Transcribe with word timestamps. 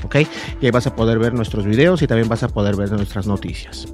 ¿ok? 0.04 0.16
Y 0.62 0.66
ahí 0.66 0.72
vas 0.72 0.88
a 0.88 0.96
poder 0.96 1.20
ver 1.20 1.34
nuestros 1.34 1.66
videos 1.66 2.02
y 2.02 2.08
también 2.08 2.28
vas 2.28 2.44
a 2.44 2.48
poder 2.48 2.76
ver 2.76 2.92
nuestras 2.92 3.28
noticias. 3.28 3.88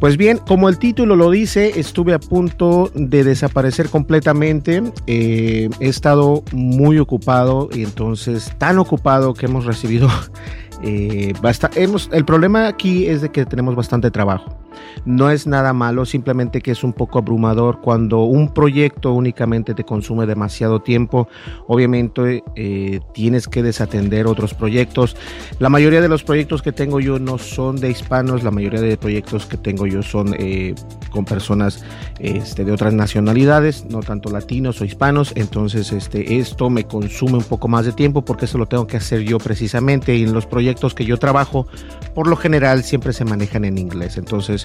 Pues 0.00 0.16
bien, 0.16 0.38
como 0.38 0.68
el 0.68 0.78
título 0.78 1.16
lo 1.16 1.30
dice, 1.30 1.78
estuve 1.78 2.14
a 2.14 2.18
punto 2.18 2.90
de 2.94 3.24
desaparecer 3.24 3.88
completamente. 3.88 4.82
Eh, 5.06 5.68
he 5.80 5.88
estado 5.88 6.42
muy 6.52 6.98
ocupado 6.98 7.68
y 7.72 7.84
entonces 7.84 8.52
tan 8.58 8.78
ocupado 8.78 9.34
que 9.34 9.46
hemos 9.46 9.64
recibido 9.64 10.08
eh, 10.82 11.32
basta, 11.40 11.70
hemos, 11.74 12.08
el 12.12 12.24
problema 12.24 12.68
aquí 12.68 13.06
es 13.06 13.22
de 13.22 13.30
que 13.30 13.44
tenemos 13.46 13.74
bastante 13.74 14.10
trabajo. 14.10 14.63
No 15.04 15.30
es 15.30 15.46
nada 15.46 15.72
malo, 15.72 16.04
simplemente 16.04 16.60
que 16.60 16.70
es 16.70 16.84
un 16.84 16.92
poco 16.92 17.18
abrumador 17.18 17.80
cuando 17.80 18.24
un 18.24 18.52
proyecto 18.52 19.12
únicamente 19.12 19.74
te 19.74 19.84
consume 19.84 20.26
demasiado 20.26 20.80
tiempo. 20.80 21.28
Obviamente 21.66 22.42
eh, 22.56 23.00
tienes 23.12 23.48
que 23.48 23.62
desatender 23.62 24.26
otros 24.26 24.54
proyectos. 24.54 25.16
La 25.58 25.68
mayoría 25.68 26.00
de 26.00 26.08
los 26.08 26.24
proyectos 26.24 26.62
que 26.62 26.72
tengo 26.72 27.00
yo 27.00 27.18
no 27.18 27.38
son 27.38 27.76
de 27.76 27.90
hispanos, 27.90 28.42
la 28.42 28.50
mayoría 28.50 28.80
de 28.80 28.96
proyectos 28.96 29.46
que 29.46 29.56
tengo 29.56 29.86
yo 29.86 30.02
son 30.02 30.34
eh, 30.38 30.74
con 31.10 31.24
personas 31.24 31.84
este, 32.18 32.64
de 32.64 32.72
otras 32.72 32.94
nacionalidades, 32.94 33.84
no 33.86 34.00
tanto 34.00 34.30
latinos 34.30 34.80
o 34.80 34.84
hispanos. 34.84 35.32
Entonces 35.36 35.92
este, 35.92 36.38
esto 36.38 36.70
me 36.70 36.84
consume 36.84 37.38
un 37.38 37.44
poco 37.44 37.68
más 37.68 37.84
de 37.84 37.92
tiempo 37.92 38.24
porque 38.24 38.46
eso 38.46 38.58
lo 38.58 38.66
tengo 38.66 38.86
que 38.86 38.96
hacer 38.96 39.20
yo 39.22 39.38
precisamente 39.38 40.14
y 40.16 40.22
en 40.22 40.32
los 40.32 40.46
proyectos 40.46 40.94
que 40.94 41.04
yo 41.04 41.18
trabajo 41.18 41.66
por 42.14 42.26
lo 42.26 42.36
general 42.36 42.84
siempre 42.84 43.12
se 43.12 43.24
manejan 43.24 43.64
en 43.64 43.78
inglés. 43.78 44.16
Entonces 44.16 44.63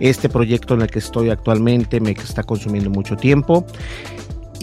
este 0.00 0.28
proyecto 0.28 0.74
en 0.74 0.82
el 0.82 0.88
que 0.88 0.98
estoy 0.98 1.30
actualmente 1.30 2.00
me 2.00 2.12
está 2.12 2.42
consumiendo 2.42 2.90
mucho 2.90 3.16
tiempo. 3.16 3.66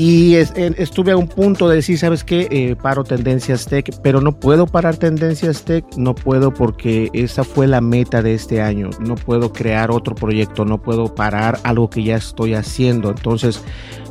Y 0.02 0.36
estuve 0.36 1.12
a 1.12 1.18
un 1.18 1.28
punto 1.28 1.68
de 1.68 1.76
decir, 1.76 1.98
¿sabes 1.98 2.24
qué? 2.24 2.48
Eh, 2.52 2.78
paro 2.82 3.04
Tendencias 3.04 3.66
Tech, 3.66 3.94
pero 4.02 4.22
no 4.22 4.40
puedo 4.40 4.66
parar 4.66 4.96
Tendencias 4.96 5.64
Tech, 5.66 5.84
no 5.98 6.16
puedo 6.16 6.54
porque 6.54 7.10
esa 7.12 7.44
fue 7.44 7.68
la 7.68 7.82
meta 7.82 8.22
de 8.22 8.34
este 8.34 8.62
año. 8.62 8.92
No 9.02 9.16
puedo 9.16 9.52
crear 9.52 9.92
otro 9.92 10.16
proyecto, 10.16 10.64
no 10.64 10.82
puedo 10.82 11.14
parar 11.14 11.60
algo 11.64 11.90
que 11.90 12.04
ya 12.04 12.16
estoy 12.16 12.54
haciendo. 12.54 13.10
Entonces, 13.10 13.62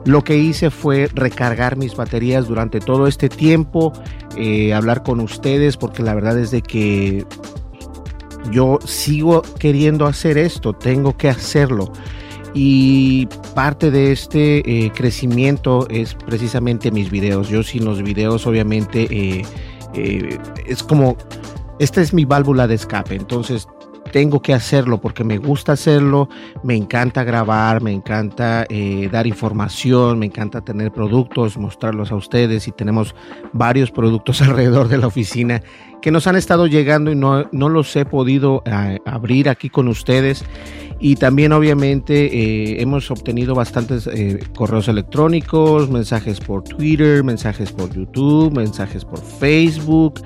lo 0.04 0.24
que 0.24 0.36
hice 0.36 0.68
fue 0.68 1.08
recargar 1.14 1.78
mis 1.78 1.96
baterías 1.96 2.48
durante 2.48 2.80
todo 2.80 3.06
este 3.06 3.30
tiempo, 3.30 3.94
eh, 4.36 4.74
hablar 4.74 5.02
con 5.02 5.20
ustedes, 5.20 5.78
porque 5.78 6.02
la 6.02 6.14
verdad 6.14 6.38
es 6.38 6.50
de 6.50 6.60
que 6.60 7.24
yo 8.50 8.78
sigo 8.84 9.42
queriendo 9.58 10.06
hacer 10.06 10.38
esto, 10.38 10.72
tengo 10.72 11.16
que 11.16 11.28
hacerlo. 11.28 11.92
Y 12.54 13.26
parte 13.54 13.90
de 13.90 14.12
este 14.12 14.86
eh, 14.86 14.90
crecimiento 14.92 15.86
es 15.90 16.14
precisamente 16.14 16.90
mis 16.90 17.10
videos. 17.10 17.48
Yo 17.48 17.62
sin 17.62 17.84
los 17.84 18.02
videos 18.02 18.46
obviamente 18.46 19.06
eh, 19.10 19.44
eh, 19.94 20.38
es 20.66 20.82
como, 20.82 21.16
esta 21.78 22.00
es 22.00 22.14
mi 22.14 22.24
válvula 22.24 22.66
de 22.66 22.74
escape. 22.74 23.14
Entonces 23.14 23.68
tengo 24.08 24.42
que 24.42 24.54
hacerlo 24.54 25.00
porque 25.00 25.24
me 25.24 25.38
gusta 25.38 25.72
hacerlo, 25.72 26.28
me 26.62 26.74
encanta 26.74 27.24
grabar, 27.24 27.82
me 27.82 27.92
encanta 27.92 28.66
dar 29.10 29.26
información, 29.26 30.18
me 30.18 30.26
encanta 30.26 30.60
tener 30.60 30.92
productos, 30.92 31.56
mostrarlos 31.56 32.10
a 32.10 32.16
ustedes 32.16 32.68
y 32.68 32.72
tenemos 32.72 33.14
varios 33.52 33.90
productos 33.90 34.42
alrededor 34.42 34.88
de 34.88 34.98
la 34.98 35.06
oficina 35.06 35.62
que 36.00 36.10
nos 36.10 36.26
han 36.26 36.36
estado 36.36 36.66
llegando 36.66 37.10
y 37.10 37.16
no, 37.16 37.48
no 37.52 37.68
los 37.68 37.94
he 37.96 38.04
podido 38.04 38.62
eh, 38.64 38.98
abrir 39.04 39.48
aquí 39.48 39.68
con 39.68 39.88
ustedes. 39.88 40.44
Y 41.00 41.14
también 41.14 41.52
obviamente 41.52 42.26
eh, 42.26 42.82
hemos 42.82 43.10
obtenido 43.10 43.54
bastantes 43.54 44.08
eh, 44.08 44.40
correos 44.56 44.88
electrónicos, 44.88 45.88
mensajes 45.88 46.40
por 46.40 46.64
Twitter, 46.64 47.22
mensajes 47.22 47.70
por 47.70 47.94
YouTube, 47.94 48.52
mensajes 48.52 49.04
por 49.04 49.20
Facebook, 49.20 50.20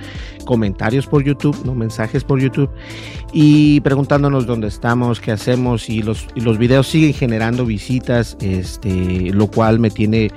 comentarios 0.46 1.06
por 1.06 1.24
YouTube, 1.24 1.56
no 1.66 1.74
mensajes 1.74 2.24
por 2.24 2.40
YouTube, 2.40 2.70
y 3.34 3.80
preguntándonos 3.80 4.46
dónde 4.46 4.68
estamos, 4.68 5.20
qué 5.20 5.32
hacemos, 5.32 5.90
y 5.90 6.02
los, 6.02 6.26
y 6.34 6.40
los 6.40 6.56
videos 6.56 6.88
siguen 6.88 7.12
generando 7.12 7.66
visitas, 7.66 8.38
este, 8.40 9.30
lo 9.32 9.48
cual 9.48 9.78
me 9.78 9.90
tiene 9.90 10.30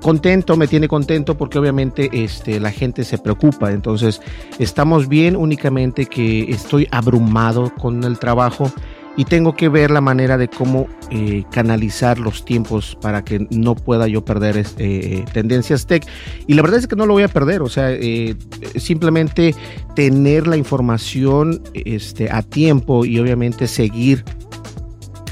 contento, 0.00 0.56
me 0.56 0.66
tiene 0.66 0.88
contento 0.88 1.36
porque 1.36 1.58
obviamente 1.58 2.08
este, 2.12 2.58
la 2.58 2.70
gente 2.70 3.04
se 3.04 3.18
preocupa. 3.18 3.72
Entonces, 3.72 4.20
estamos 4.58 5.08
bien, 5.08 5.36
únicamente 5.36 6.06
que 6.06 6.50
estoy 6.50 6.88
abrumado 6.90 7.72
con 7.74 8.02
el 8.04 8.18
trabajo 8.18 8.72
y 9.16 9.24
tengo 9.24 9.54
que 9.54 9.68
ver 9.68 9.90
la 9.90 10.00
manera 10.00 10.36
de 10.36 10.48
cómo 10.48 10.88
eh, 11.10 11.44
canalizar 11.50 12.18
los 12.18 12.44
tiempos 12.44 12.96
para 13.00 13.24
que 13.24 13.46
no 13.50 13.74
pueda 13.74 14.08
yo 14.08 14.24
perder 14.24 14.56
este, 14.56 15.24
tendencias 15.32 15.86
tech. 15.86 16.04
Y 16.46 16.54
la 16.54 16.62
verdad 16.62 16.80
es 16.80 16.86
que 16.86 16.96
no 16.96 17.06
lo 17.06 17.14
voy 17.14 17.22
a 17.22 17.28
perder, 17.28 17.62
o 17.62 17.68
sea, 17.68 17.92
eh, 17.92 18.36
simplemente 18.76 19.54
tener 19.94 20.46
la 20.46 20.56
información 20.56 21.62
este, 21.74 22.30
a 22.30 22.42
tiempo 22.42 23.04
y 23.04 23.18
obviamente 23.18 23.68
seguir 23.68 24.24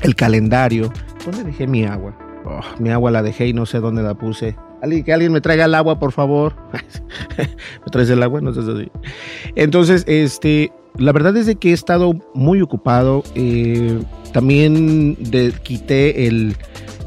el 0.02 0.14
calendario. 0.14 0.92
¿Dónde 1.24 1.44
dejé 1.44 1.66
mi 1.66 1.84
agua? 1.84 2.16
Oh, 2.44 2.60
mi 2.80 2.90
agua 2.90 3.10
la 3.10 3.22
dejé 3.22 3.48
y 3.48 3.52
no 3.52 3.66
sé 3.66 3.78
dónde 3.78 4.02
la 4.02 4.14
puse. 4.14 4.56
Que 5.04 5.12
alguien 5.12 5.30
me 5.30 5.40
traiga 5.40 5.66
el 5.66 5.76
agua, 5.76 6.00
por 6.00 6.10
favor. 6.10 6.54
¿Me 7.38 7.90
traes 7.92 8.10
el 8.10 8.20
agua? 8.20 8.40
No 8.40 8.52
sé 8.52 8.62
si. 8.62 8.90
Entonces, 9.54 10.02
este, 10.08 10.72
la 10.98 11.12
verdad 11.12 11.36
es 11.36 11.46
de 11.46 11.56
que 11.56 11.70
he 11.70 11.72
estado 11.72 12.14
muy 12.34 12.60
ocupado. 12.60 13.22
Eh, 13.34 14.00
también 14.32 15.16
quité 15.62 16.26
el, 16.26 16.56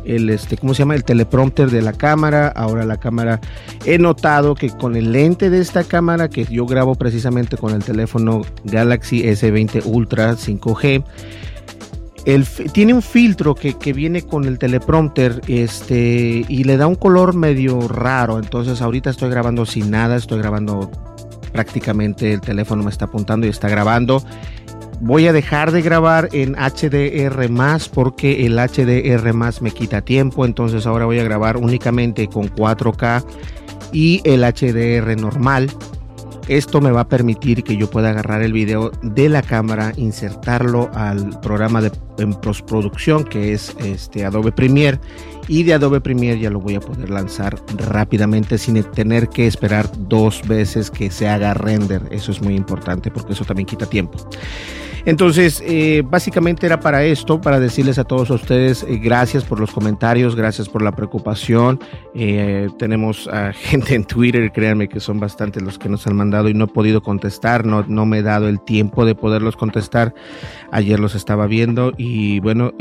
este, 0.06 0.58
¿cómo 0.58 0.74
se 0.74 0.80
llama? 0.80 0.96
El 0.96 1.04
teleprompter 1.04 1.70
de 1.70 1.82
la 1.82 1.94
cámara. 1.94 2.48
Ahora 2.48 2.86
la 2.86 2.98
cámara, 2.98 3.40
he 3.86 3.98
notado 3.98 4.56
que 4.56 4.70
con 4.70 4.96
el 4.96 5.12
lente 5.12 5.50
de 5.50 5.60
esta 5.60 5.84
cámara, 5.84 6.30
que 6.30 6.46
yo 6.46 6.66
grabo 6.66 6.96
precisamente 6.96 7.58
con 7.58 7.74
el 7.74 7.84
teléfono 7.84 8.42
Galaxy 8.64 9.24
S20 9.24 9.86
Ultra 9.86 10.34
5G, 10.34 11.04
tiene 12.72 12.94
un 12.94 13.04
filtro 13.04 13.54
que, 13.54 13.94
viene 13.94 14.24
con 14.24 14.46
el 14.46 14.58
teleprompter 14.58 15.42
este, 15.48 16.44
y 16.48 16.64
le 16.64 16.78
da 16.78 16.88
un 16.88 16.96
color 16.96 17.36
medio 17.36 17.88
raro. 17.88 18.40
Entonces 18.40 18.82
ahorita 18.82 19.12
estoy 19.12 19.30
grabando 19.30 19.66
sin 19.66 19.92
nada, 19.92 20.16
estoy 20.16 20.40
grabando 20.40 20.90
prácticamente 21.56 22.34
el 22.34 22.42
teléfono 22.42 22.84
me 22.84 22.90
está 22.90 23.06
apuntando 23.06 23.48
y 23.48 23.50
está 23.50 23.70
grabando. 23.70 24.22
Voy 25.00 25.26
a 25.28 25.32
dejar 25.32 25.72
de 25.72 25.82
grabar 25.82 26.28
en 26.34 26.54
HDR 26.56 27.50
más 27.50 27.88
porque 27.88 28.46
el 28.46 28.58
HDR 28.58 29.34
más 29.34 29.62
me 29.62 29.72
quita 29.72 30.02
tiempo. 30.02 30.44
Entonces 30.44 30.86
ahora 30.86 31.06
voy 31.06 31.18
a 31.20 31.24
grabar 31.24 31.56
únicamente 31.56 32.28
con 32.28 32.50
4K 32.50 33.24
y 33.94 34.22
el 34.26 34.42
HDR 34.42 35.18
normal. 35.18 35.72
Esto 36.50 36.82
me 36.82 36.92
va 36.92 37.02
a 37.02 37.08
permitir 37.08 37.64
que 37.64 37.78
yo 37.78 37.90
pueda 37.90 38.10
agarrar 38.10 38.42
el 38.42 38.52
video 38.52 38.92
de 39.02 39.30
la 39.30 39.42
cámara, 39.42 39.94
insertarlo 39.96 40.92
al 40.94 41.40
programa 41.40 41.82
de 41.82 41.92
en 42.18 42.34
postproducción 42.34 43.24
que 43.24 43.54
es 43.54 43.76
este 43.80 44.26
Adobe 44.26 44.52
Premiere 44.52 45.00
y 45.48 45.64
de 45.64 45.74
Adobe 45.74 46.02
Premiere 46.02 46.40
ya 46.40 46.50
lo 46.50 46.60
voy 46.60 46.76
a 46.76 46.80
poder 46.80 47.10
lanzar 47.10 47.56
rápidamente 47.78 48.58
sin 48.58 48.82
tener 48.84 49.30
que 49.30 49.48
esperar 49.48 49.90
dos 50.08 50.42
veces 50.48 50.92
que 50.92 51.10
se 51.12 51.28
haga 51.28 51.54
render. 51.54 52.02
Eso 52.12 52.32
es 52.32 52.42
muy 52.42 52.56
importante 52.56 53.12
porque 53.12 53.34
eso 53.34 53.46
también 53.46 53.66
quita 53.66 53.86
tiempo. 53.86 54.18
Entonces, 55.06 55.62
eh, 55.64 56.02
básicamente 56.04 56.66
era 56.66 56.80
para 56.80 57.04
esto, 57.04 57.40
para 57.40 57.60
decirles 57.60 58.00
a 58.00 58.06
todos 58.06 58.32
ustedes 58.32 58.84
eh, 58.84 58.98
gracias 58.98 59.44
por 59.44 59.60
los 59.60 59.70
comentarios, 59.70 60.36
gracias 60.36 60.68
por 60.68 60.82
la 60.82 60.94
preocupación. 60.94 61.80
Eh, 62.16 62.70
tenemos 62.80 63.28
a 63.28 63.54
gente 63.54 63.94
en 63.94 64.04
Twitter, 64.04 64.52
créanme 64.52 64.90
que 64.90 65.00
son 65.00 65.20
bastantes 65.20 65.62
los 65.62 65.78
que 65.78 65.90
nos 65.90 66.08
han 66.08 66.16
mandado 66.16 66.50
y 66.50 66.56
no 66.56 66.66
he 66.66 66.68
podido 66.68 67.04
contestar, 67.04 67.68
no, 67.68 67.84
no 67.88 68.08
me 68.08 68.20
he 68.20 68.22
dado 68.24 68.50
el 68.50 68.60
tiempo 68.60 69.06
de 69.06 69.14
poderlos 69.14 69.56
contestar. 69.56 70.16
Ayer 70.72 71.00
los 71.00 71.14
estaba 71.14 71.46
viendo 71.46 71.94
y 71.98 72.40
bueno, 72.40 72.74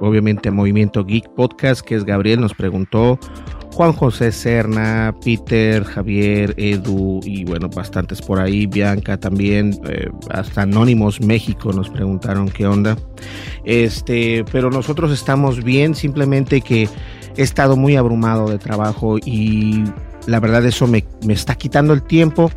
obviamente 0.00 0.52
Movimiento 0.52 1.04
Geek 1.04 1.28
Podcast, 1.30 1.80
que 1.80 1.96
es 1.96 2.03
Gabriel, 2.04 2.40
nos 2.40 2.54
preguntó 2.54 3.18
Juan 3.74 3.92
José 3.92 4.30
Serna, 4.30 5.12
Peter, 5.24 5.82
Javier, 5.82 6.54
Edu 6.56 7.18
y 7.24 7.44
bueno, 7.44 7.68
bastantes 7.68 8.22
por 8.22 8.38
ahí, 8.38 8.66
Bianca 8.66 9.18
también, 9.18 9.80
eh, 9.88 10.08
hasta 10.30 10.62
Anónimos 10.62 11.20
México 11.20 11.72
nos 11.72 11.90
preguntaron 11.90 12.48
qué 12.48 12.68
onda. 12.68 12.96
Este, 13.64 14.44
pero 14.52 14.70
nosotros 14.70 15.10
estamos 15.10 15.64
bien, 15.64 15.96
simplemente 15.96 16.60
que 16.60 16.88
he 17.36 17.42
estado 17.42 17.76
muy 17.76 17.96
abrumado 17.96 18.48
de 18.48 18.58
trabajo 18.58 19.18
y 19.18 19.82
la 20.26 20.38
verdad 20.38 20.64
eso 20.64 20.86
me, 20.86 21.04
me 21.26 21.32
está 21.32 21.56
quitando 21.56 21.94
el 21.94 22.02
tiempo, 22.04 22.52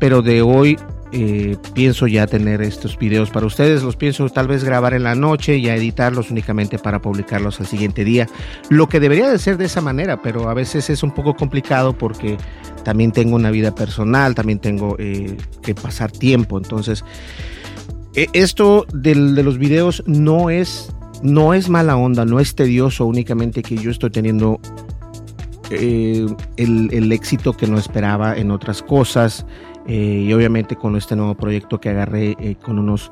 pero 0.00 0.20
de 0.20 0.42
hoy 0.42 0.76
eh, 1.12 1.56
pienso 1.74 2.06
ya 2.06 2.26
tener 2.26 2.62
estos 2.62 2.98
videos 2.98 3.30
para 3.30 3.46
ustedes. 3.46 3.82
Los 3.82 3.96
pienso 3.96 4.28
tal 4.28 4.48
vez 4.48 4.64
grabar 4.64 4.94
en 4.94 5.04
la 5.04 5.14
noche 5.14 5.56
y 5.56 5.68
editarlos 5.68 6.30
únicamente 6.30 6.78
para 6.78 7.00
publicarlos 7.00 7.60
al 7.60 7.66
siguiente 7.66 8.04
día. 8.04 8.28
Lo 8.68 8.88
que 8.88 9.00
debería 9.00 9.28
de 9.28 9.38
ser 9.38 9.56
de 9.56 9.66
esa 9.66 9.80
manera, 9.80 10.20
pero 10.22 10.48
a 10.48 10.54
veces 10.54 10.90
es 10.90 11.02
un 11.02 11.12
poco 11.12 11.34
complicado 11.34 11.96
porque 11.96 12.36
también 12.84 13.12
tengo 13.12 13.36
una 13.36 13.50
vida 13.50 13.74
personal, 13.74 14.34
también 14.34 14.58
tengo 14.58 14.96
eh, 14.98 15.36
que 15.62 15.74
pasar 15.74 16.10
tiempo. 16.10 16.58
Entonces, 16.58 17.04
e, 18.14 18.28
esto 18.32 18.86
de 18.92 19.14
los 19.14 19.58
videos 19.58 20.02
no 20.06 20.50
es, 20.50 20.94
no 21.22 21.54
es 21.54 21.68
mala 21.68 21.96
onda, 21.96 22.24
no 22.24 22.40
es 22.40 22.54
tedioso, 22.54 23.06
únicamente 23.06 23.62
que 23.62 23.76
yo 23.76 23.90
estoy 23.90 24.10
teniendo 24.10 24.60
eh, 25.70 26.26
el, 26.56 27.12
éxito 27.12 27.52
que 27.52 27.66
no 27.66 27.78
esperaba 27.78 28.36
en 28.36 28.50
otras 28.50 28.82
cosas. 28.82 29.46
Eh, 29.88 30.24
y 30.26 30.32
obviamente 30.32 30.76
con 30.76 30.96
este 30.96 31.16
nuevo 31.16 31.34
proyecto 31.34 31.80
que 31.80 31.90
agarré 31.90 32.36
eh, 32.40 32.56
con 32.60 32.78
unos 32.78 33.10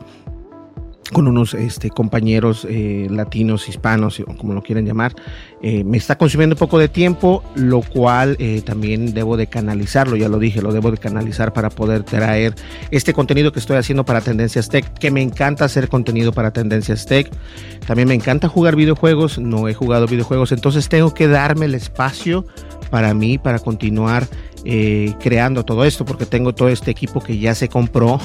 con 1.13 1.29
unos 1.29 1.55
este, 1.55 1.91
compañeros 1.91 2.67
eh, 2.69 3.07
latinos, 3.09 3.69
hispanos, 3.69 4.19
o 4.19 4.37
como 4.37 4.53
lo 4.55 4.63
quieran 4.63 4.85
llamar, 4.85 5.15
me 5.63 5.97
está 5.97 6.17
consumiendo 6.17 6.55
un 6.55 6.59
poco 6.59 6.79
de 6.79 6.89
tiempo, 6.89 7.45
lo 7.55 7.83
cual 7.83 8.37
también 8.65 9.15
debo 9.15 9.37
de 9.37 9.47
canalizarlo, 9.47 10.17
ya 10.17 10.29
lo 10.29 10.39
dije, 10.39 10.61
lo 10.61 10.73
debo 10.73 10.91
de 10.91 10.97
canalizar 10.97 11.53
para 11.53 11.71
poder 11.71 12.03
traer 12.03 12.55
este 12.91 13.13
contenido 13.13 13.53
que 13.53 13.61
estoy 13.61 13.77
haciendo 13.77 14.05
para 14.05 14.23
Tendencias 14.23 14.69
Tech, 14.71 14.93
que 14.99 15.11
me 15.11 15.23
encanta 15.23 15.67
hacer 15.67 15.89
contenido 15.89 16.33
para 16.33 16.53
Tendencias 16.53 17.07
Tech, 17.07 17.31
también 17.87 18.09
me 18.09 18.15
encanta 18.15 18.49
jugar 18.49 18.75
videojuegos, 18.75 19.39
no 19.39 19.69
he 19.69 19.75
jugado 19.75 20.07
videojuegos, 20.07 20.53
entonces 20.53 20.89
tengo 20.89 21.15
que 21.15 21.29
darme 21.29 21.67
el 21.67 21.75
espacio 21.75 22.45
para 22.91 23.15
mí, 23.15 23.39
para 23.39 23.59
continuar 23.59 24.27
eh, 24.65 25.15
creando 25.21 25.65
todo 25.65 25.85
esto, 25.85 26.05
porque 26.05 26.27
tengo 26.27 26.55
todo 26.55 26.69
este 26.69 26.91
equipo 26.91 27.21
que 27.21 27.39
ya 27.39 27.55
se 27.55 27.69
compró, 27.69 28.19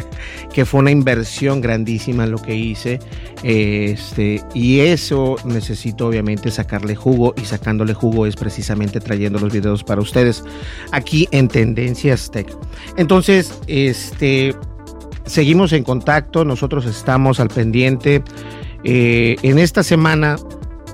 que 0.52 0.64
fue 0.64 0.80
una 0.80 0.90
inversión 0.90 1.60
grandísima 1.60 2.26
lo 2.26 2.38
que 2.38 2.56
hice, 2.56 2.98
este, 3.42 4.42
y 4.54 4.80
eso 4.80 5.36
necesito 5.44 6.08
obviamente 6.08 6.50
sacarle 6.50 6.94
jugo, 6.96 7.34
y 7.40 7.44
sacándole 7.44 7.94
jugo 7.94 8.26
es 8.26 8.36
precisamente 8.36 9.00
trayendo 9.00 9.38
los 9.38 9.52
videos 9.52 9.84
para 9.84 10.00
ustedes 10.00 10.44
aquí 10.90 11.28
en 11.30 11.48
Tendencias 11.48 12.30
Tech. 12.30 12.48
Entonces, 12.96 13.58
este, 13.66 14.54
seguimos 15.26 15.72
en 15.72 15.84
contacto, 15.84 16.44
nosotros 16.44 16.86
estamos 16.86 17.40
al 17.40 17.48
pendiente. 17.48 18.22
Eh, 18.82 19.36
en 19.42 19.58
esta 19.58 19.82
semana, 19.82 20.36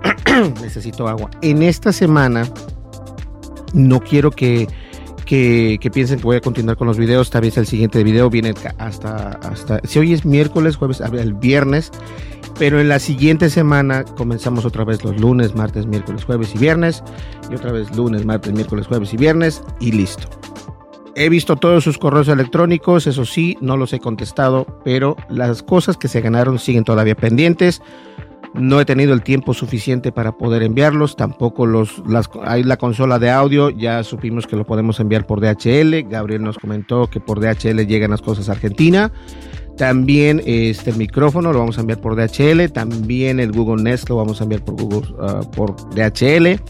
necesito 0.63 1.09
agua. 1.09 1.31
En 1.43 1.63
esta 1.63 1.93
semana, 1.93 2.47
no 3.73 4.01
quiero 4.01 4.31
que 4.31 4.69
que, 5.31 5.91
piensen 5.93 6.19
que 6.19 6.25
voy 6.25 6.37
a 6.37 6.41
continuar 6.41 6.77
con 6.77 6.89
los 6.89 6.99
videos. 6.99 7.31
Tal 7.31 7.43
vez 7.43 7.57
el 7.57 7.67
siguiente 7.67 8.03
video 8.03 8.29
viene 8.29 8.53
hasta, 8.79 9.31
hasta, 9.45 9.81
si 9.85 10.01
hoy 10.01 10.13
es 10.13 10.25
miércoles, 10.25 10.75
jueves, 10.75 11.01
el 11.01 11.35
viernes, 11.35 11.93
pero 12.59 12.81
en 12.81 12.89
la 12.89 12.99
siguiente 12.99 13.49
semana 13.49 14.05
comenzamos 14.05 14.65
otra 14.65 14.85
vez 14.85 15.05
los 15.05 15.21
lunes, 15.21 15.55
martes, 15.55 15.87
miércoles, 15.87 16.25
jueves 16.25 16.53
y 16.57 16.59
viernes, 16.59 17.05
y 17.49 17.55
otra 17.55 17.71
vez 17.71 17.95
lunes, 17.95 18.25
martes, 18.25 18.53
miércoles, 18.53 18.89
jueves 18.89 19.15
y 19.15 19.19
viernes, 19.19 19.63
y 19.79 19.93
listo. 19.93 20.29
He 21.15 21.29
visto 21.29 21.55
todos 21.55 21.85
sus 21.85 21.97
correos 21.97 22.27
electrónicos, 22.27 23.07
eso 23.07 23.25
sí, 23.25 23.57
no 23.61 23.77
los 23.77 23.93
he 23.93 24.01
contestado, 24.01 24.81
pero 24.85 25.17
las 25.29 25.63
cosas 25.63 25.97
que 25.97 26.09
se 26.09 26.21
ganaron 26.23 26.59
siguen 26.59 26.83
todavía 26.83 27.15
pendientes. 27.15 27.83
No 28.55 28.81
he 28.81 28.85
tenido 28.85 29.13
el 29.15 29.23
tiempo 29.23 29.55
suficiente 29.55 30.11
para 30.11 30.33
poder 30.33 30.63
enviarlos. 30.63 31.15
Tampoco 31.15 31.67
los, 31.67 32.03
las, 32.07 32.29
hay 32.43 32.65
la 32.65 32.77
consola 32.77 33.19
de 33.19 33.31
audio. 33.31 33.71
Ya 33.71 34.03
supimos 34.03 34.47
que 34.47 34.57
lo 34.57 34.67
podemos 34.67 34.99
enviar 34.99 35.27
por 35.27 35.41
DHL. 35.41 36.09
Gabriel 36.09 36.43
nos 36.43 36.59
comentó 36.59 37.09
que 37.09 37.21
por 37.21 37.41
DHL 37.41 37.87
llegan 37.87 38.11
las 38.11 38.23
cosas 38.23 38.49
a 38.49 38.53
Argentina. 38.53 39.13
También 39.77 40.43
este 40.45 40.93
micrófono 40.93 41.53
lo 41.53 41.61
vamos 41.61 41.79
a 41.79 41.83
enviar 41.83 42.01
por 42.01 42.17
DHL. 42.17 42.73
También 42.73 43.39
el 43.39 43.53
Google 43.53 43.83
Nest 43.83 44.09
lo 44.09 44.17
vamos 44.17 44.41
a 44.41 44.45
enviar 44.45 44.65
por 44.65 44.75
Google 44.81 45.15
ah, 45.21 45.43
por 45.55 45.77
DHL. 45.95 46.61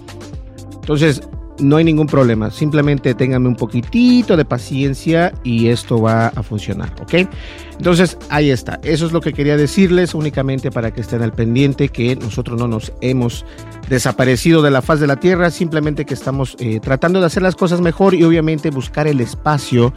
Entonces 0.75 1.23
no 1.61 1.77
hay 1.77 1.85
ningún 1.85 2.07
problema. 2.07 2.51
Simplemente 2.51 3.15
ténganme 3.15 3.49
un 3.49 3.57
poquitito 3.57 4.37
de 4.37 4.45
paciencia 4.45 5.33
y 5.45 5.69
esto 5.69 6.01
va 6.01 6.29
a 6.29 6.43
funcionar, 6.43 6.95
¿ok? 7.01 7.29
Entonces, 7.77 8.19
ahí 8.29 8.51
está. 8.51 8.79
Eso 8.83 9.07
es 9.07 9.13
lo 9.13 9.21
que 9.21 9.33
quería 9.33 9.57
decirles 9.57 10.15
únicamente 10.15 10.71
para 10.71 10.93
que 10.93 11.01
estén 11.01 11.23
al 11.23 11.33
pendiente 11.33 11.89
que 11.89 12.17
nosotros 12.17 12.59
no 12.59 12.69
nos 12.69 12.93
hemos 13.01 13.45
desaparecido 13.89 14.63
de 14.63 14.71
la 14.71 14.83
faz 14.83 15.01
de 15.01 15.07
la 15.07 15.17
tierra, 15.17 15.51
simplemente 15.51 16.05
que 16.05 16.15
estamos 16.15 16.57
eh, 16.61 16.81
tratando 16.81 17.21
de 17.21 17.27
hacer 17.27 17.43
las 17.43 17.57
cosas 17.57 17.81
mejor 17.81 18.15
y 18.15 18.23
obviamente 18.23 18.71
buscar 18.71 19.07
el 19.07 19.21
espacio 19.21 19.93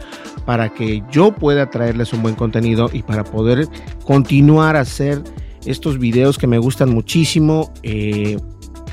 para 0.46 0.72
que 0.72 1.02
yo 1.10 1.32
pueda 1.32 1.70
traerles 1.70 2.12
un 2.12 2.22
buen 2.22 2.34
contenido 2.34 2.90
y 2.92 3.02
para 3.02 3.24
poder 3.24 3.68
continuar 4.04 4.76
a 4.76 4.80
hacer 4.80 5.22
estos 5.64 5.98
videos 5.98 6.38
que 6.38 6.46
me 6.46 6.58
gustan 6.58 6.90
muchísimo. 6.90 7.72
Eh, 7.82 8.36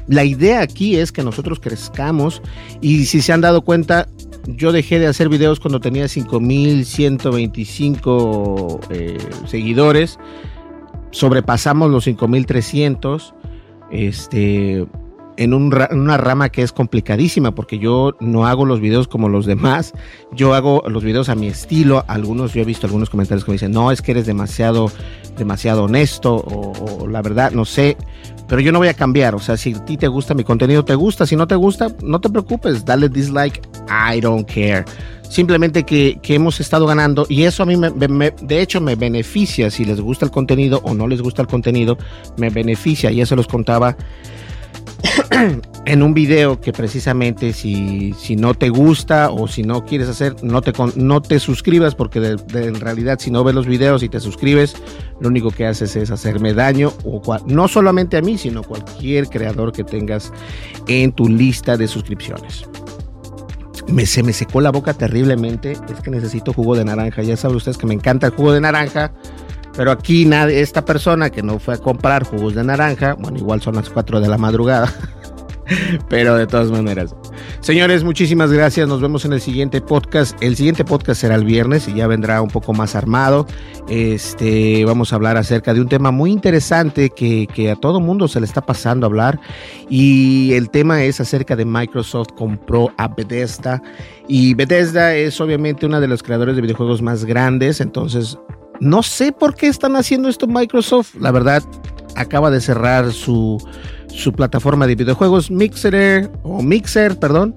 la 0.07 0.23
idea 0.23 0.61
aquí 0.61 0.95
es 0.97 1.11
que 1.11 1.23
nosotros 1.23 1.59
crezcamos 1.59 2.41
y 2.81 3.05
si 3.05 3.21
se 3.21 3.33
han 3.33 3.41
dado 3.41 3.61
cuenta, 3.61 4.07
yo 4.47 4.71
dejé 4.71 4.97
de 4.99 5.05
hacer 5.07 5.27
videos 5.29 5.59
cuando 5.59 5.79
tenía 5.79 6.07
5125 6.07 8.79
eh, 8.89 9.17
seguidores. 9.45 10.17
Sobrepasamos 11.11 11.91
los 11.91 12.05
5300. 12.05 13.35
Este, 13.91 14.87
en, 15.37 15.53
una 15.53 16.17
rama 16.17 16.49
que 16.49 16.61
es 16.61 16.71
complicadísima 16.71 17.55
porque 17.55 17.79
yo 17.79 18.15
no 18.19 18.45
hago 18.45 18.65
los 18.65 18.79
videos 18.79 19.07
como 19.07 19.29
los 19.29 19.45
demás, 19.45 19.93
yo 20.31 20.53
hago 20.53 20.83
los 20.87 21.03
videos 21.03 21.29
a 21.29 21.35
mi 21.35 21.47
estilo, 21.47 22.03
algunos, 22.07 22.53
yo 22.53 22.61
he 22.61 22.65
visto 22.65 22.87
algunos 22.87 23.09
comentarios 23.09 23.43
que 23.43 23.51
me 23.51 23.55
dicen, 23.55 23.71
no, 23.71 23.91
es 23.91 24.01
que 24.01 24.11
eres 24.11 24.25
demasiado, 24.25 24.91
demasiado 25.37 25.85
honesto 25.85 26.35
o, 26.35 27.07
la 27.07 27.21
verdad, 27.21 27.51
no 27.51 27.65
sé, 27.65 27.97
pero 28.51 28.59
yo 28.59 28.73
no 28.73 28.79
voy 28.79 28.89
a 28.89 28.93
cambiar, 28.93 29.33
o 29.33 29.39
sea, 29.39 29.55
si 29.55 29.73
a 29.73 29.85
ti 29.85 29.95
te 29.95 30.09
gusta 30.09 30.33
mi 30.33 30.43
contenido, 30.43 30.83
te 30.83 30.93
gusta, 30.93 31.25
si 31.25 31.37
no 31.37 31.47
te 31.47 31.55
gusta, 31.55 31.87
no 32.03 32.19
te 32.19 32.29
preocupes, 32.29 32.83
dale 32.83 33.07
dislike, 33.07 33.61
I 33.87 34.19
don't 34.19 34.45
care. 34.45 34.83
Simplemente 35.29 35.83
que, 35.83 36.19
hemos 36.21 36.59
estado 36.59 36.85
ganando 36.85 37.25
y 37.29 37.43
eso 37.43 37.63
a 37.63 37.65
mí 37.65 37.77
me, 37.77 37.91
de 37.91 38.61
hecho 38.61 38.81
me 38.81 38.97
beneficia 38.97 39.71
si 39.71 39.85
les 39.85 40.01
gusta 40.01 40.25
el 40.25 40.31
contenido 40.31 40.81
o 40.83 40.93
no 40.93 41.07
les 41.07 41.21
gusta 41.21 41.41
el 41.41 41.47
contenido, 41.47 41.97
me 42.35 42.49
beneficia 42.49 43.09
y 43.09 43.21
eso 43.21 43.37
los 43.37 43.47
contaba 43.47 43.95
en 45.85 46.03
un 46.03 46.13
video 46.13 46.61
que 46.61 46.73
precisamente 46.73 47.53
si, 47.53 48.13
si 48.13 48.35
no 48.35 48.53
te 48.53 48.69
gusta 48.69 49.31
o 49.31 49.47
si 49.47 49.63
no 49.63 49.83
quieres 49.85 50.09
hacer, 50.09 50.35
no 50.43 50.61
te, 50.61 50.73
no 50.95 51.21
te 51.21 51.39
suscribas 51.39 51.95
porque 51.95 52.19
en 52.53 52.79
realidad 52.79 53.17
si 53.19 53.31
no 53.31 53.43
ves 53.43 53.55
los 53.55 53.65
videos 53.65 54.03
y 54.03 54.09
te 54.09 54.19
suscribes, 54.19 54.75
lo 55.19 55.29
único 55.29 55.49
que 55.51 55.65
haces 55.65 55.95
es 55.95 56.11
hacerme 56.11 56.53
daño, 56.53 56.93
o 57.03 57.21
no 57.47 57.67
solamente 57.67 58.17
a 58.17 58.21
mí, 58.21 58.37
sino 58.37 58.63
cualquier 58.63 59.27
creador 59.27 59.71
que 59.71 59.83
tengas 59.83 60.31
en 60.87 61.11
tu 61.11 61.27
lista 61.27 61.77
de 61.77 61.87
suscripciones. 61.87 62.65
Me, 63.87 64.05
se 64.05 64.21
me 64.23 64.33
secó 64.33 64.61
la 64.61 64.71
boca 64.71 64.93
terriblemente, 64.93 65.71
es 65.71 66.01
que 66.03 66.11
necesito 66.11 66.53
jugo 66.53 66.75
de 66.75 66.85
naranja, 66.85 67.23
ya 67.23 67.35
saben 67.35 67.57
ustedes 67.57 67.77
que 67.77 67.87
me 67.87 67.95
encanta 67.95 68.27
el 68.27 68.33
jugo 68.33 68.53
de 68.53 68.61
naranja 68.61 69.11
pero 69.75 69.91
aquí 69.91 70.25
nadie, 70.25 70.61
esta 70.61 70.83
persona 70.83 71.29
que 71.29 71.41
no 71.41 71.57
fue 71.59 71.75
a 71.75 71.77
comprar 71.77 72.23
jugos 72.23 72.55
de 72.55 72.63
naranja, 72.63 73.13
bueno, 73.13 73.37
igual 73.37 73.61
son 73.61 73.75
las 73.75 73.89
4 73.89 74.19
de 74.19 74.27
la 74.27 74.37
madrugada. 74.37 74.93
Pero 76.09 76.35
de 76.35 76.47
todas 76.47 76.71
maneras. 76.71 77.15
Señores, 77.61 78.03
muchísimas 78.03 78.51
gracias. 78.51 78.87
Nos 78.87 79.01
vemos 79.01 79.25
en 79.25 79.33
el 79.33 79.41
siguiente 79.41 79.81
podcast. 79.81 80.35
El 80.41 80.55
siguiente 80.55 80.85
podcast 80.85 81.21
será 81.21 81.35
el 81.35 81.45
viernes 81.45 81.87
y 81.87 81.93
ya 81.93 82.07
vendrá 82.07 82.41
un 82.41 82.49
poco 82.49 82.73
más 82.73 82.95
armado. 82.95 83.45
Este, 83.87 84.85
vamos 84.85 85.11
a 85.11 85.15
hablar 85.15 85.37
acerca 85.37 85.73
de 85.73 85.81
un 85.81 85.87
tema 85.87 86.11
muy 86.11 86.31
interesante 86.31 87.09
que, 87.09 87.47
que 87.47 87.71
a 87.71 87.75
todo 87.75 87.99
mundo 87.99 88.27
se 88.27 88.39
le 88.39 88.45
está 88.45 88.61
pasando 88.61 89.05
a 89.05 89.09
hablar. 89.09 89.39
Y 89.89 90.53
el 90.53 90.69
tema 90.69 91.03
es 91.03 91.19
acerca 91.19 91.55
de 91.55 91.65
Microsoft 91.65 92.29
compró 92.37 92.91
a 92.97 93.07
Bethesda. 93.07 93.81
Y 94.27 94.53
Bethesda 94.53 95.15
es 95.15 95.39
obviamente 95.41 95.85
una 95.85 95.99
de 95.99 96.07
los 96.07 96.23
creadores 96.23 96.55
de 96.55 96.61
videojuegos 96.61 97.01
más 97.01 97.25
grandes. 97.25 97.81
Entonces, 97.81 98.37
no 98.79 99.03
sé 99.03 99.31
por 99.31 99.55
qué 99.55 99.67
están 99.67 99.95
haciendo 99.95 100.27
esto 100.27 100.47
Microsoft. 100.47 101.15
La 101.19 101.31
verdad, 101.31 101.63
acaba 102.15 102.49
de 102.49 102.61
cerrar 102.61 103.11
su, 103.11 103.57
su 104.13 104.33
plataforma 104.33 104.87
de 104.87 104.95
videojuegos 104.95 105.51
Mixer 105.51 106.29
o 106.43 106.61
Mixer, 106.61 107.17
perdón. 107.17 107.55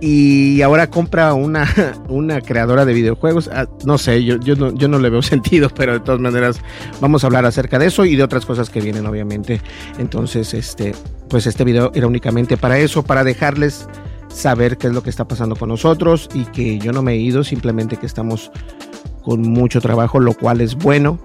Y 0.00 0.62
ahora 0.62 0.90
compra 0.90 1.32
una, 1.32 1.68
una 2.08 2.40
creadora 2.40 2.84
de 2.84 2.92
videojuegos. 2.92 3.48
Ah, 3.52 3.68
no 3.84 3.98
sé, 3.98 4.24
yo, 4.24 4.36
yo, 4.40 4.56
no, 4.56 4.74
yo 4.74 4.88
no 4.88 4.98
le 4.98 5.10
veo 5.10 5.22
sentido, 5.22 5.68
pero 5.74 5.92
de 5.92 6.00
todas 6.00 6.20
maneras 6.20 6.60
vamos 7.00 7.22
a 7.22 7.28
hablar 7.28 7.44
acerca 7.46 7.78
de 7.78 7.86
eso 7.86 8.04
y 8.04 8.16
de 8.16 8.22
otras 8.22 8.44
cosas 8.44 8.70
que 8.70 8.80
vienen, 8.80 9.06
obviamente. 9.06 9.60
Entonces, 9.98 10.54
este, 10.54 10.94
pues 11.28 11.46
este 11.46 11.64
video 11.64 11.92
era 11.94 12.06
únicamente 12.06 12.56
para 12.56 12.78
eso, 12.78 13.04
para 13.04 13.22
dejarles 13.22 13.86
saber 14.28 14.78
qué 14.78 14.88
es 14.88 14.92
lo 14.92 15.02
que 15.02 15.10
está 15.10 15.28
pasando 15.28 15.56
con 15.56 15.68
nosotros 15.68 16.28
y 16.34 16.46
que 16.46 16.78
yo 16.78 16.92
no 16.92 17.02
me 17.02 17.12
he 17.12 17.18
ido, 17.18 17.44
simplemente 17.44 17.96
que 17.96 18.06
estamos 18.06 18.50
con 19.22 19.42
mucho 19.42 19.80
trabajo, 19.80 20.18
lo 20.18 20.34
cual 20.34 20.60
es 20.60 20.74
bueno, 20.74 21.18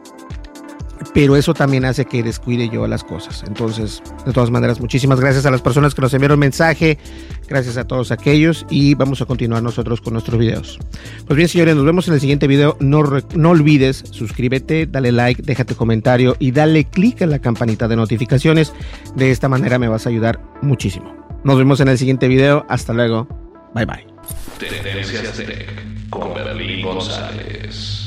pero 1.17 1.35
eso 1.35 1.55
también 1.55 1.83
hace 1.83 2.05
que 2.05 2.21
descuide 2.21 2.69
yo 2.69 2.85
las 2.85 3.03
cosas. 3.03 3.43
Entonces, 3.47 4.03
de 4.23 4.33
todas 4.33 4.51
maneras, 4.51 4.79
muchísimas 4.79 5.19
gracias 5.19 5.47
a 5.47 5.49
las 5.49 5.63
personas 5.63 5.95
que 5.95 6.01
nos 6.03 6.13
enviaron 6.13 6.37
mensaje, 6.37 6.99
gracias 7.47 7.75
a 7.77 7.87
todos 7.87 8.11
aquellos 8.11 8.67
y 8.69 8.93
vamos 8.93 9.19
a 9.19 9.25
continuar 9.25 9.63
nosotros 9.63 9.99
con 9.99 10.13
nuestros 10.13 10.39
videos. 10.39 10.77
Pues 11.25 11.35
bien, 11.35 11.49
señores, 11.49 11.75
nos 11.75 11.85
vemos 11.85 12.07
en 12.07 12.13
el 12.13 12.19
siguiente 12.19 12.45
video. 12.45 12.77
No, 12.79 13.01
no 13.33 13.49
olvides, 13.49 14.03
suscríbete, 14.11 14.85
dale 14.85 15.11
like, 15.11 15.41
déjate 15.41 15.73
comentario 15.73 16.35
y 16.37 16.51
dale 16.51 16.85
click 16.85 17.21
en 17.21 17.31
la 17.31 17.39
campanita 17.39 17.87
de 17.87 17.95
notificaciones. 17.95 18.71
De 19.15 19.31
esta 19.31 19.49
manera 19.49 19.79
me 19.79 19.87
vas 19.87 20.05
a 20.05 20.09
ayudar 20.09 20.39
muchísimo. 20.61 21.15
Nos 21.43 21.57
vemos 21.57 21.79
en 21.79 21.87
el 21.87 21.97
siguiente 21.97 22.27
video. 22.27 22.63
Hasta 22.69 22.93
luego. 22.93 23.27
Bye 23.73 23.87
bye. 23.87 24.05
Tendencias 24.59 25.33
Tech 25.35 26.09
con 26.11 26.35
Berlín 26.35 26.83
González. 26.83 28.06